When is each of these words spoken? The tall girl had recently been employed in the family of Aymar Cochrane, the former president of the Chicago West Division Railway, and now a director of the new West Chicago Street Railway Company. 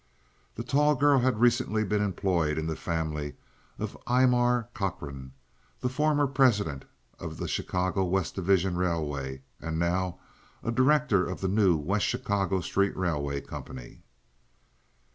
The 0.55 0.63
tall 0.63 0.95
girl 0.95 1.19
had 1.19 1.39
recently 1.41 1.83
been 1.83 2.01
employed 2.01 2.57
in 2.57 2.65
the 2.65 2.75
family 2.75 3.35
of 3.77 3.95
Aymar 4.09 4.67
Cochrane, 4.73 5.31
the 5.79 5.89
former 5.89 6.25
president 6.25 6.85
of 7.19 7.37
the 7.37 7.47
Chicago 7.47 8.03
West 8.05 8.33
Division 8.33 8.75
Railway, 8.77 9.43
and 9.61 9.77
now 9.77 10.17
a 10.63 10.71
director 10.71 11.27
of 11.29 11.39
the 11.39 11.47
new 11.47 11.77
West 11.77 12.07
Chicago 12.07 12.61
Street 12.61 12.97
Railway 12.97 13.41
Company. 13.41 14.01